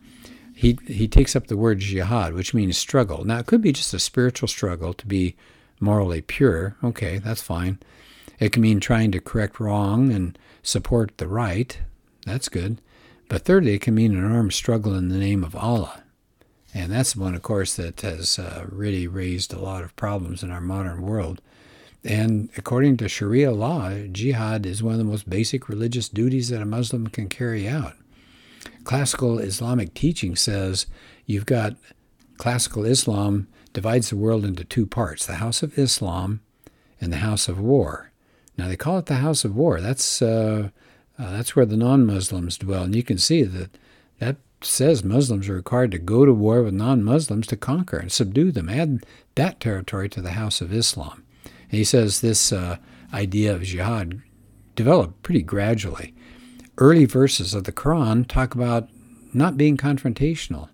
He, 0.55 0.79
he 0.87 1.07
takes 1.07 1.35
up 1.35 1.47
the 1.47 1.57
word 1.57 1.79
jihad, 1.79 2.33
which 2.33 2.53
means 2.53 2.77
struggle. 2.77 3.25
Now, 3.25 3.39
it 3.39 3.45
could 3.45 3.61
be 3.61 3.73
just 3.73 3.93
a 3.93 3.99
spiritual 3.99 4.47
struggle 4.47 4.93
to 4.93 5.05
be 5.05 5.35
morally 5.79 6.21
pure. 6.21 6.77
Okay, 6.81 7.19
that's 7.19 7.41
fine. 7.41 7.79
It 8.39 8.53
can 8.53 8.61
mean 8.61 8.79
trying 8.79 9.11
to 9.11 9.19
correct 9.19 9.59
wrong 9.59 10.11
and 10.11 10.37
support 10.63 11.17
the 11.17 11.27
right. 11.27 11.77
That's 12.25 12.49
good. 12.49 12.81
But 13.27 13.43
thirdly, 13.43 13.73
it 13.73 13.81
can 13.81 13.95
mean 13.95 14.15
an 14.15 14.31
armed 14.31 14.53
struggle 14.53 14.95
in 14.95 15.09
the 15.09 15.17
name 15.17 15.43
of 15.43 15.55
Allah. 15.55 16.03
And 16.73 16.91
that's 16.91 17.13
the 17.13 17.21
one, 17.21 17.35
of 17.35 17.41
course, 17.41 17.75
that 17.75 18.01
has 18.01 18.37
uh, 18.37 18.65
really 18.69 19.07
raised 19.07 19.53
a 19.53 19.59
lot 19.59 19.83
of 19.83 19.95
problems 19.95 20.43
in 20.43 20.51
our 20.51 20.61
modern 20.61 21.01
world. 21.01 21.41
And 22.03 22.49
according 22.55 22.97
to 22.97 23.09
Sharia 23.09 23.51
law, 23.51 23.91
jihad 24.11 24.65
is 24.65 24.83
one 24.83 24.93
of 24.93 24.99
the 24.99 25.05
most 25.05 25.29
basic 25.29 25.67
religious 25.67 26.07
duties 26.07 26.49
that 26.49 26.61
a 26.61 26.65
Muslim 26.65 27.07
can 27.07 27.29
carry 27.29 27.67
out. 27.67 27.93
Classical 28.85 29.39
Islamic 29.39 29.93
teaching 29.93 30.35
says 30.35 30.85
you've 31.25 31.45
got 31.45 31.75
classical 32.37 32.85
Islam 32.85 33.47
divides 33.73 34.09
the 34.09 34.15
world 34.15 34.45
into 34.45 34.63
two 34.63 34.85
parts 34.85 35.25
the 35.25 35.35
House 35.35 35.61
of 35.61 35.77
Islam 35.77 36.39
and 37.01 37.11
the 37.11 37.17
House 37.17 37.49
of 37.49 37.59
War. 37.59 38.11
Now, 38.57 38.67
they 38.67 38.77
call 38.77 38.97
it 38.97 39.07
the 39.07 39.15
House 39.15 39.43
of 39.43 39.55
War. 39.55 39.81
That's, 39.81 40.21
uh, 40.21 40.69
uh, 41.19 41.31
that's 41.31 41.55
where 41.55 41.65
the 41.65 41.77
non 41.77 42.05
Muslims 42.05 42.57
dwell. 42.57 42.83
And 42.83 42.95
you 42.95 43.03
can 43.03 43.17
see 43.17 43.43
that 43.43 43.77
that 44.19 44.37
says 44.61 45.03
Muslims 45.03 45.49
are 45.49 45.55
required 45.55 45.91
to 45.91 45.99
go 45.99 46.25
to 46.25 46.33
war 46.33 46.63
with 46.63 46.73
non 46.73 47.03
Muslims 47.03 47.47
to 47.47 47.57
conquer 47.57 47.97
and 47.97 48.11
subdue 48.11 48.51
them, 48.51 48.69
add 48.69 49.05
that 49.35 49.59
territory 49.59 50.09
to 50.09 50.21
the 50.21 50.31
House 50.31 50.61
of 50.61 50.73
Islam. 50.73 51.23
And 51.43 51.77
he 51.77 51.83
says 51.83 52.21
this 52.21 52.51
uh, 52.51 52.77
idea 53.13 53.53
of 53.53 53.63
jihad 53.63 54.21
developed 54.75 55.21
pretty 55.23 55.41
gradually. 55.41 56.13
Early 56.77 57.05
verses 57.05 57.53
of 57.53 57.63
the 57.63 57.71
Quran 57.71 58.27
talk 58.27 58.53
about 58.53 58.89
not 59.33 59.57
being 59.57 59.77
confrontational. 59.77 60.69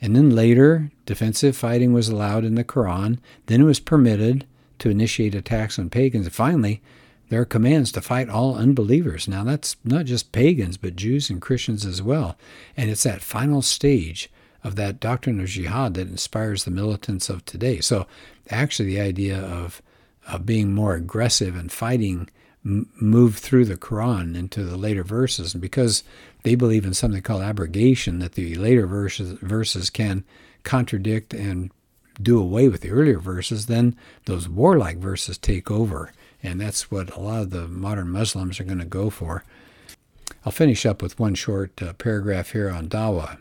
And 0.00 0.14
then 0.14 0.30
later, 0.30 0.90
defensive 1.06 1.56
fighting 1.56 1.92
was 1.92 2.08
allowed 2.08 2.44
in 2.44 2.54
the 2.54 2.64
Quran. 2.64 3.18
Then 3.46 3.62
it 3.62 3.64
was 3.64 3.80
permitted 3.80 4.46
to 4.78 4.90
initiate 4.90 5.34
attacks 5.34 5.78
on 5.78 5.90
pagans. 5.90 6.26
And 6.26 6.34
finally, 6.34 6.82
there 7.28 7.40
are 7.40 7.46
commands 7.46 7.90
to 7.92 8.00
fight 8.00 8.28
all 8.28 8.54
unbelievers. 8.54 9.26
Now, 9.26 9.42
that's 9.42 9.76
not 9.84 10.04
just 10.04 10.32
pagans, 10.32 10.76
but 10.76 10.96
Jews 10.96 11.28
and 11.28 11.40
Christians 11.40 11.84
as 11.84 12.02
well. 12.02 12.36
And 12.76 12.90
it's 12.90 13.02
that 13.02 13.22
final 13.22 13.62
stage 13.62 14.30
of 14.62 14.76
that 14.76 15.00
doctrine 15.00 15.40
of 15.40 15.46
jihad 15.46 15.94
that 15.94 16.08
inspires 16.08 16.64
the 16.64 16.70
militants 16.70 17.28
of 17.28 17.44
today. 17.44 17.80
So, 17.80 18.06
actually, 18.50 18.86
the 18.86 19.00
idea 19.00 19.38
of, 19.38 19.82
of 20.28 20.46
being 20.46 20.72
more 20.72 20.94
aggressive 20.94 21.56
and 21.56 21.70
fighting 21.70 22.28
m- 22.66 22.90
moved 23.00 23.38
through 23.38 23.64
the 23.64 23.78
Quran 23.78 24.36
into 24.36 24.64
the 24.64 24.76
later 24.76 25.04
verses. 25.04 25.54
And 25.54 25.62
because 25.62 26.04
they 26.42 26.54
believe 26.54 26.84
in 26.84 26.92
something 26.92 27.22
called 27.22 27.42
abrogation, 27.42 28.18
that 28.18 28.32
the 28.32 28.56
later 28.56 28.86
verses, 28.86 29.38
verses 29.40 29.88
can 29.88 30.24
contradict 30.64 31.32
and 31.32 31.70
do 32.20 32.38
away 32.38 32.68
with 32.68 32.82
the 32.82 32.90
earlier 32.90 33.18
verses, 33.18 33.66
then 33.66 33.96
those 34.26 34.48
warlike 34.48 34.98
verses 34.98 35.38
take 35.38 35.70
over 35.70 36.12
and 36.46 36.60
that's 36.60 36.90
what 36.90 37.10
a 37.16 37.20
lot 37.20 37.42
of 37.42 37.50
the 37.50 37.66
modern 37.66 38.10
Muslims 38.10 38.60
are 38.60 38.64
going 38.64 38.78
to 38.78 38.84
go 38.84 39.10
for. 39.10 39.44
I'll 40.44 40.52
finish 40.52 40.86
up 40.86 41.02
with 41.02 41.18
one 41.18 41.34
short 41.34 41.82
uh, 41.82 41.92
paragraph 41.94 42.52
here 42.52 42.70
on 42.70 42.88
dawah. 42.88 43.38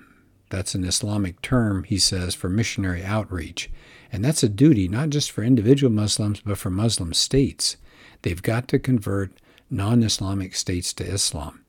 That's 0.49 0.73
an 0.73 0.83
Islamic 0.83 1.41
term, 1.41 1.83
he 1.83 1.99
says, 1.99 2.33
for 2.33 2.49
missionary 2.49 3.03
outreach. 3.03 3.69
And 4.11 4.23
that's 4.23 4.43
a 4.43 4.49
duty 4.49 4.87
not 4.87 5.09
just 5.09 5.31
for 5.31 5.43
individual 5.43 5.91
Muslims, 5.91 6.41
but 6.41 6.57
for 6.57 6.69
Muslim 6.69 7.13
states. 7.13 7.77
They've 8.25 8.41
got 8.41 8.67
to 8.69 8.79
convert 8.79 9.29
non 9.69 10.01
Islamic 10.01 10.55
states 10.55 10.93
to 10.93 11.03
Islam. 11.05 11.63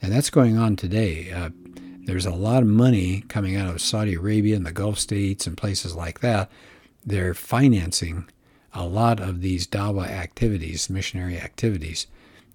And 0.00 0.10
that's 0.10 0.30
going 0.30 0.56
on 0.56 0.74
today. 0.74 1.30
Uh, 1.30 1.50
there's 2.06 2.24
a 2.24 2.30
lot 2.30 2.62
of 2.62 2.68
money 2.70 3.24
coming 3.28 3.56
out 3.56 3.68
of 3.68 3.82
Saudi 3.82 4.14
Arabia 4.14 4.56
and 4.56 4.64
the 4.64 4.72
Gulf 4.72 4.98
states 4.98 5.46
and 5.46 5.54
places 5.54 5.94
like 5.94 6.20
that. 6.20 6.50
They're 7.04 7.34
financing 7.34 8.26
a 8.72 8.86
lot 8.86 9.20
of 9.20 9.42
these 9.42 9.66
dawa 9.66 10.08
activities, 10.08 10.88
missionary 10.88 11.38
activities. 11.38 12.06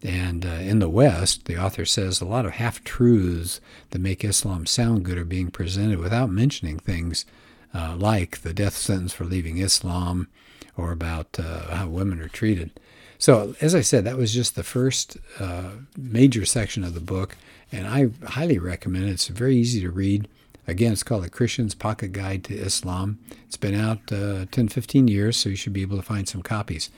And 0.02 0.44
uh, 0.44 0.50
in 0.50 0.80
the 0.80 0.90
West, 0.90 1.46
the 1.46 1.64
author 1.64 1.86
says 1.86 2.20
a 2.20 2.26
lot 2.26 2.48
of 2.48 2.54
half 2.54 2.84
truths 2.84 3.62
that 3.92 4.00
make 4.00 4.26
Islam 4.26 4.66
sound 4.66 5.06
good 5.06 5.20
are 5.20 5.26
being 5.26 5.52
presented 5.52 6.00
without 6.00 6.32
mentioning 6.32 6.80
things 6.80 7.24
uh, 7.72 7.96
like 7.96 8.42
the 8.42 8.56
death 8.56 8.76
sentence 8.76 9.14
for 9.14 9.26
leaving 9.26 9.60
Islam 9.60 10.28
or 10.76 10.92
about 10.92 11.40
uh, 11.40 11.76
how 11.76 11.88
women 11.88 12.20
are 12.20 12.28
treated. 12.28 12.72
So, 13.20 13.56
as 13.62 13.74
I 13.74 13.82
said, 13.82 14.04
that 14.06 14.18
was 14.18 14.34
just 14.34 14.56
the 14.56 14.64
first 14.64 15.18
uh, 15.40 15.72
major 15.98 16.46
section 16.46 16.84
of 16.84 16.94
the 16.94 17.00
book, 17.00 17.36
and 17.72 17.88
I 17.88 18.10
highly 18.28 18.60
recommend 18.60 19.06
it. 19.06 19.12
It's 19.12 19.28
very 19.28 19.56
easy 19.56 19.82
to 19.82 19.90
read. 19.90 20.28
Again, 20.68 20.92
it's 20.92 21.04
called 21.04 21.24
The 21.24 21.30
Christian's 21.30 21.74
Pocket 21.74 22.12
Guide 22.12 22.44
to 22.46 22.54
Islam. 22.54 23.20
It's 23.46 23.58
been 23.58 23.74
out 23.74 24.12
uh, 24.12 24.46
10, 24.52 24.68
15 24.68 25.08
years, 25.08 25.38
so 25.38 25.50
you 25.50 25.56
should 25.56 25.74
be 25.74 25.82
able 25.82 25.98
to 25.98 26.04
find 26.04 26.28
some 26.28 26.42
copies. 26.42 26.90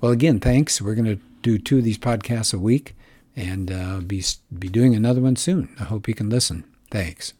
Well, 0.00 0.12
again, 0.12 0.38
thanks. 0.38 0.82
We're 0.82 0.94
going 0.94 1.06
to 1.06 1.20
do 1.42 1.58
two 1.58 1.78
of 1.78 1.84
these 1.84 1.98
podcasts 1.98 2.52
a 2.52 2.58
week 2.58 2.94
and 3.34 3.72
uh, 3.72 4.00
be, 4.00 4.22
be 4.56 4.68
doing 4.68 4.94
another 4.94 5.20
one 5.20 5.36
soon. 5.36 5.74
I 5.80 5.84
hope 5.84 6.08
you 6.08 6.14
can 6.14 6.28
listen. 6.28 6.64
Thanks. 6.90 7.32